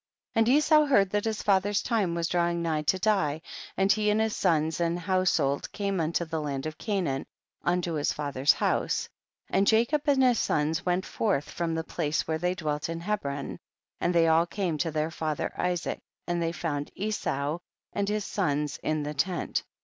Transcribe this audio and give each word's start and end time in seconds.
2. 0.33 0.39
And 0.39 0.49
Esau 0.49 0.85
heard 0.85 1.11
that 1.11 1.25
his 1.25 1.43
father's 1.43 1.83
time 1.83 2.15
Avas 2.15 2.27
drawing 2.27 2.63
nigh 2.63 2.81
to 2.81 2.97
die, 2.97 3.39
and 3.77 3.91
he 3.91 4.09
and 4.09 4.19
his 4.19 4.35
sons 4.35 4.79
and 4.81 4.97
household 4.97 5.71
came 5.73 5.99
unto 6.01 6.25
the 6.25 6.41
land 6.41 6.65
of 6.65 6.79
Canaan, 6.79 7.23
unto 7.61 7.93
his 7.93 8.11
father's 8.11 8.53
house, 8.53 9.07
and 9.51 9.67
Jacob 9.67 10.01
and 10.07 10.23
his 10.23 10.39
sons 10.39 10.83
went 10.83 11.05
forth 11.05 11.51
from 11.51 11.75
the 11.75 11.83
place 11.83 12.23
vi^here 12.23 12.39
they 12.39 12.55
dwelt 12.55 12.89
in 12.89 13.01
Hebron, 13.01 13.59
and 13.99 14.15
they 14.15 14.27
all 14.27 14.47
came 14.47 14.79
to 14.79 14.89
their 14.89 15.11
father 15.11 15.53
Isaac, 15.55 15.99
and 16.25 16.41
they 16.41 16.51
found 16.51 16.89
Esau 16.95 17.59
and 17.93 18.09
his 18.09 18.25
sons 18.25 18.79
in 18.81 19.03
the 19.03 19.13
tent. 19.13 19.63